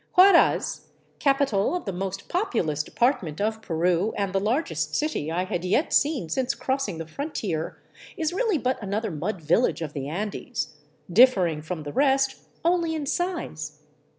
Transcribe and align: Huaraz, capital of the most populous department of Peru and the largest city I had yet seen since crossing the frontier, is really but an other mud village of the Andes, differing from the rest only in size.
Huaraz, 0.17 0.87
capital 1.19 1.75
of 1.75 1.85
the 1.85 1.93
most 1.93 2.27
populous 2.27 2.81
department 2.81 3.39
of 3.39 3.61
Peru 3.61 4.15
and 4.17 4.33
the 4.33 4.39
largest 4.39 4.95
city 4.95 5.31
I 5.31 5.43
had 5.43 5.63
yet 5.63 5.93
seen 5.93 6.27
since 6.27 6.55
crossing 6.55 6.97
the 6.97 7.05
frontier, 7.05 7.79
is 8.17 8.33
really 8.33 8.57
but 8.57 8.81
an 8.81 8.95
other 8.95 9.11
mud 9.11 9.41
village 9.41 9.83
of 9.83 9.93
the 9.93 10.09
Andes, 10.09 10.73
differing 11.13 11.61
from 11.61 11.83
the 11.83 11.93
rest 11.93 12.33
only 12.65 12.95
in 12.95 13.05
size. 13.05 13.81